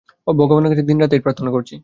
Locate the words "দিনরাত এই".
0.89-1.21